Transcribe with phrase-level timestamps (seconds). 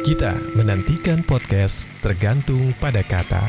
[0.00, 3.44] Kita menantikan podcast tergantung pada kata.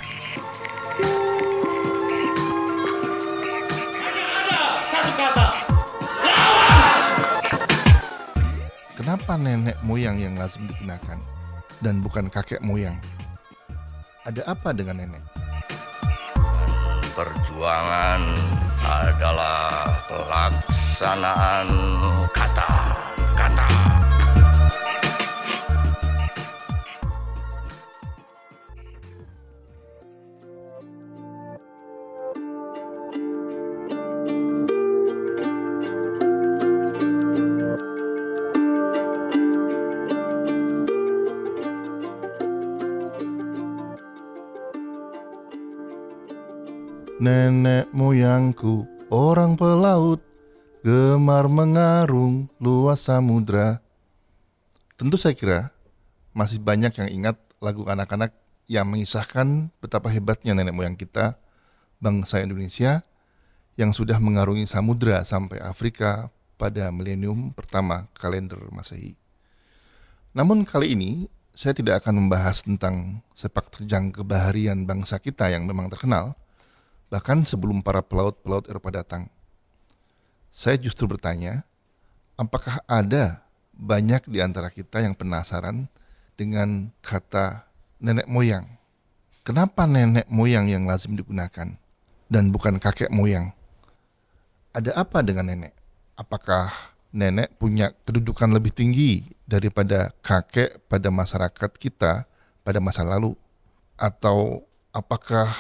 [4.35, 5.48] Ada satu kata.
[9.00, 11.23] Kenapa nenek moyang yang lazim digunakan
[11.79, 12.99] dan bukan kakek moyang?
[14.27, 15.23] Ada apa dengan nenek?
[17.15, 18.21] Perjuangan
[18.83, 21.68] adalah pelaksanaan
[47.22, 50.26] Nenek moyangku orang pelaut
[50.82, 53.78] gemar mengarung luas samudra.
[54.98, 55.70] Tentu saya kira
[56.34, 58.34] masih banyak yang ingat lagu anak-anak
[58.66, 61.38] yang mengisahkan betapa hebatnya nenek moyang kita,
[62.02, 63.05] bangsa Indonesia,
[63.78, 69.13] yang sudah mengarungi samudra sampai Afrika pada milenium pertama kalender Masehi.
[70.33, 75.85] Namun kali ini saya tidak akan membahas tentang sepak terjang kebaharian bangsa kita yang memang
[75.85, 76.33] terkenal,
[77.11, 79.27] bahkan sebelum para pelaut-pelaut Eropa datang.
[80.47, 81.67] Saya justru bertanya,
[82.39, 83.43] apakah ada
[83.75, 85.91] banyak di antara kita yang penasaran
[86.39, 87.67] dengan kata
[87.99, 88.65] nenek moyang?
[89.43, 91.75] Kenapa nenek moyang yang lazim digunakan
[92.31, 93.51] dan bukan kakek moyang?
[94.71, 95.75] Ada apa dengan nenek?
[96.15, 96.71] Apakah
[97.11, 102.23] nenek punya kedudukan lebih tinggi daripada kakek pada masyarakat kita
[102.63, 103.35] pada masa lalu?
[103.99, 104.63] Atau
[104.95, 105.51] apakah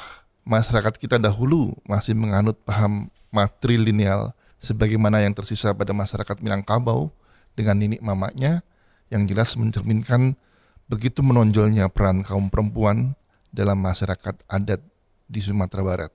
[0.47, 7.09] masyarakat kita dahulu masih menganut paham matrilineal sebagaimana yang tersisa pada masyarakat Minangkabau
[7.57, 8.61] dengan ninik mamanya
[9.11, 10.37] yang jelas mencerminkan
[10.87, 13.15] begitu menonjolnya peran kaum perempuan
[13.51, 14.79] dalam masyarakat adat
[15.27, 16.11] di Sumatera Barat.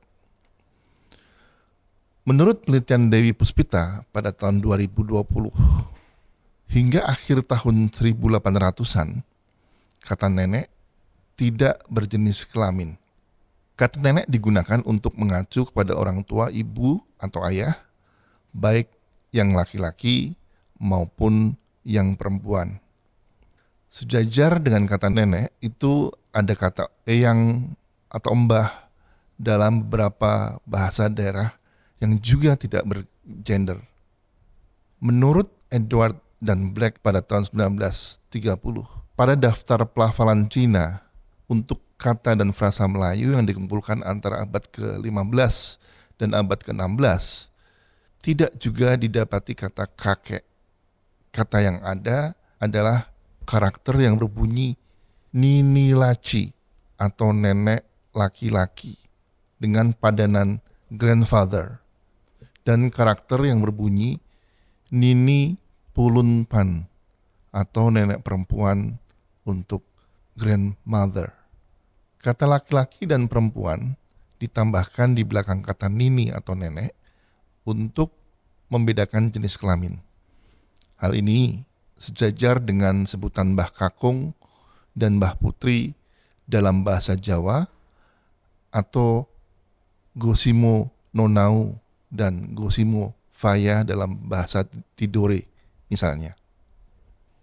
[2.27, 5.15] Menurut penelitian Dewi Puspita pada tahun 2020,
[6.75, 9.23] hingga akhir tahun 1800-an,
[10.03, 10.67] kata nenek
[11.39, 12.99] tidak berjenis kelamin.
[13.77, 17.77] Kata nenek digunakan untuk mengacu kepada orang tua ibu atau ayah,
[18.57, 18.89] baik
[19.37, 20.33] yang laki-laki
[20.81, 22.81] maupun yang perempuan.
[23.93, 27.73] Sejajar dengan kata nenek itu ada kata eyang
[28.09, 28.89] atau mbah
[29.37, 31.53] dalam beberapa bahasa daerah
[32.01, 33.81] yang juga tidak bergender.
[35.05, 38.33] Menurut Edward dan Black pada tahun 1930,
[39.17, 41.06] pada daftar pelafalan Cina
[41.47, 45.55] untuk kata dan frasa Melayu yang dikumpulkan antara abad ke-15
[46.21, 47.49] dan abad ke-16,
[48.21, 50.45] tidak juga didapati kata kakek.
[51.31, 53.13] Kata yang ada adalah
[53.47, 54.75] karakter yang berbunyi
[55.37, 56.51] nini laci
[56.99, 57.87] atau nenek
[58.17, 58.97] laki-laki
[59.61, 60.59] dengan padanan
[60.91, 61.79] grandfather
[62.67, 64.19] dan karakter yang berbunyi
[64.91, 65.55] nini
[65.95, 66.91] pulunpan
[67.55, 68.99] atau nenek perempuan
[69.47, 69.86] untuk
[70.37, 71.33] grandmother.
[72.21, 73.97] Kata laki-laki dan perempuan
[74.37, 76.93] ditambahkan di belakang kata nini atau nenek
[77.65, 78.13] untuk
[78.69, 79.99] membedakan jenis kelamin.
[81.01, 81.65] Hal ini
[81.97, 84.37] sejajar dengan sebutan Mbah Kakung
[84.93, 85.97] dan Mbah Putri
[86.45, 87.69] dalam bahasa Jawa
[88.69, 89.25] atau
[90.17, 91.77] Gosimo Nonau
[92.13, 94.65] dan Gosimo Faya dalam bahasa
[94.97, 95.45] Tidore
[95.93, 96.37] misalnya.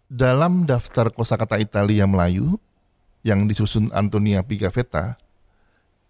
[0.09, 2.57] Dalam daftar kosakata Italia Melayu
[3.23, 5.16] yang disusun Antonia Pigafetta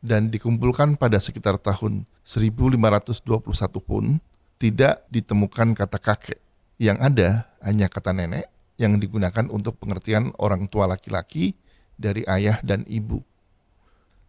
[0.03, 3.23] dan dikumpulkan pada sekitar tahun 1521
[3.79, 4.19] pun
[4.59, 6.41] tidak ditemukan kata kakek.
[6.81, 7.29] Yang ada
[7.63, 8.49] hanya kata nenek
[8.81, 11.53] yang digunakan untuk pengertian orang tua laki-laki
[11.95, 13.21] dari ayah dan ibu.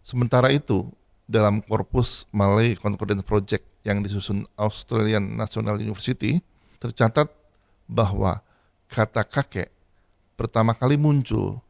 [0.05, 0.93] Sementara itu,
[1.25, 6.45] dalam korpus Malay Concordance Project yang disusun Australian National University,
[6.77, 7.33] tercatat
[7.89, 8.45] bahwa
[8.93, 9.73] kata kakek
[10.37, 11.64] pertama kali muncul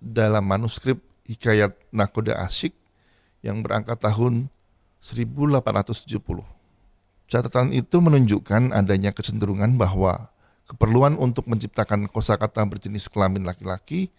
[0.00, 2.72] dalam manuskrip Hikayat Nakoda Asyik
[3.42, 4.46] yang berangkat tahun
[5.02, 6.22] 1870.
[7.26, 10.30] Catatan itu menunjukkan adanya kecenderungan bahwa
[10.70, 14.14] keperluan untuk menciptakan kosakata berjenis kelamin laki-laki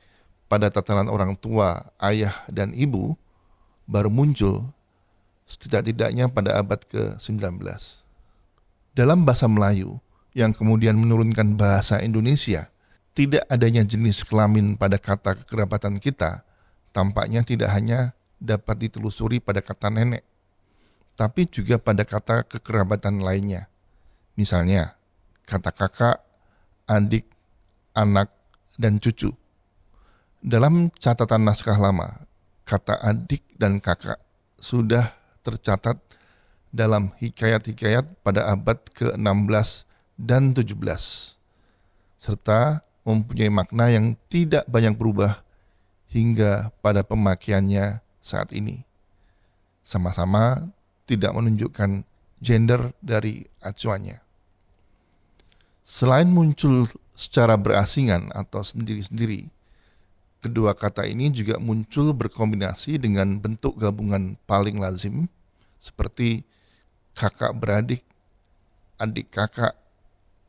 [0.48, 3.16] pada tataran orang tua, ayah, dan ibu
[3.88, 4.72] baru muncul
[5.48, 7.64] setidak-tidaknya pada abad ke-19.
[8.92, 10.00] Dalam bahasa Melayu
[10.36, 12.68] yang kemudian menurunkan bahasa Indonesia,
[13.18, 16.46] tidak adanya jenis kelamin pada kata kekerabatan kita
[16.94, 20.26] tampaknya tidak hanya dapat ditelusuri pada kata nenek,
[21.18, 23.70] tapi juga pada kata kekerabatan lainnya.
[24.38, 24.98] Misalnya,
[25.50, 26.22] kata kakak,
[26.86, 27.26] adik,
[27.98, 28.30] anak,
[28.78, 29.34] dan cucu.
[30.42, 32.26] Dalam catatan naskah lama,
[32.66, 34.22] kata adik dan kakak
[34.62, 35.98] sudah tercatat
[36.70, 40.78] dalam hikayat-hikayat pada abad ke-16 dan 17
[42.18, 45.40] serta mempunyai makna yang tidak banyak berubah
[46.12, 48.84] hingga pada pemakaiannya saat ini.
[49.88, 50.68] Sama-sama
[51.08, 52.04] tidak menunjukkan
[52.44, 54.20] gender dari acuannya.
[55.88, 59.48] Selain muncul secara berasingan atau sendiri-sendiri,
[60.44, 65.32] kedua kata ini juga muncul berkombinasi dengan bentuk gabungan paling lazim
[65.80, 66.44] seperti
[67.16, 68.04] kakak beradik,
[69.00, 69.80] adik kakak,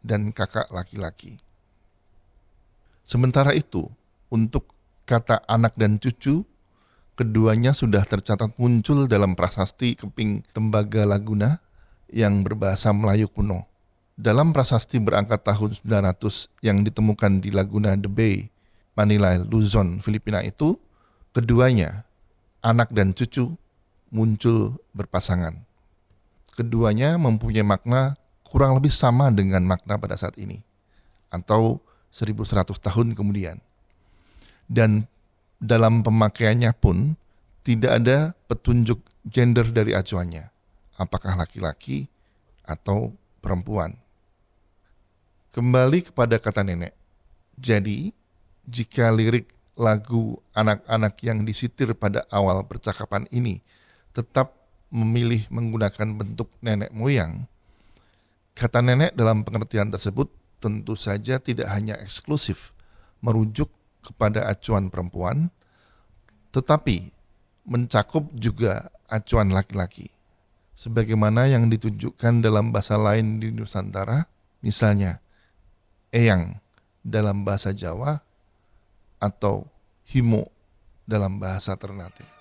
[0.02, 1.38] dan kakak laki-laki.
[3.08, 3.88] Sementara itu,
[4.28, 4.68] untuk
[5.08, 6.44] kata anak dan cucu,
[7.16, 11.56] keduanya sudah tercatat muncul dalam prasasti Keping Tembaga Laguna
[12.12, 13.64] yang berbahasa Melayu kuno.
[14.12, 18.52] Dalam prasasti berangkat tahun 900 yang ditemukan di Laguna de Bay,
[18.92, 20.76] Manila, Luzon, Filipina itu,
[21.32, 22.04] keduanya,
[22.60, 23.56] anak dan cucu,
[24.12, 25.56] muncul berpasangan.
[26.60, 30.60] Keduanya mempunyai makna kurang lebih sama dengan makna pada saat ini,
[31.32, 31.80] atau
[32.12, 33.60] 1100 tahun kemudian.
[34.68, 35.08] Dan
[35.58, 37.16] dalam pemakaiannya pun
[37.66, 38.18] tidak ada
[38.48, 40.48] petunjuk gender dari acuannya,
[40.96, 42.08] apakah laki-laki
[42.64, 43.96] atau perempuan.
[45.52, 46.94] Kembali kepada kata nenek.
[47.58, 48.12] Jadi,
[48.68, 53.62] jika lirik lagu anak-anak yang disitir pada awal percakapan ini
[54.12, 54.54] tetap
[54.92, 57.48] memilih menggunakan bentuk nenek moyang,
[58.54, 62.74] kata nenek dalam pengertian tersebut tentu saja tidak hanya eksklusif
[63.22, 63.70] merujuk
[64.02, 65.50] kepada acuan perempuan,
[66.54, 67.10] tetapi
[67.66, 70.10] mencakup juga acuan laki-laki.
[70.78, 74.30] Sebagaimana yang ditunjukkan dalam bahasa lain di Nusantara,
[74.62, 75.18] misalnya
[76.14, 76.62] eyang
[77.02, 78.22] dalam bahasa Jawa
[79.18, 79.66] atau
[80.06, 80.46] himo
[81.02, 82.37] dalam bahasa Ternate.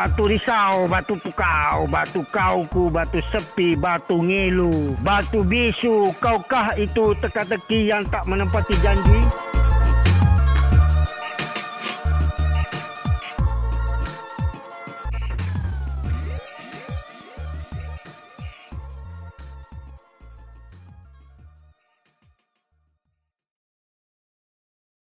[0.00, 6.08] Batu risau, batu pukau, batu kauku, batu sepi, batu ngelu, batu bisu.
[6.16, 9.20] Kaukah itu teka-teki yang tak menempati janji?